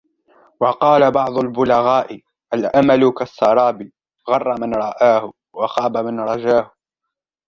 وَقَالَ 0.61 1.11
بَعْضُ 1.11 1.37
الْبُلَغَاءِ 1.37 2.19
الْأَمَلُ 2.53 3.11
كَالسَّرَابِ 3.13 3.89
غَرَّ 4.29 4.61
مَنْ 4.61 4.73
رَآهُ، 4.75 5.33
وَخَابَ 5.57 5.97
مَنْ 5.97 6.19
رَجَاهُ 6.19 6.71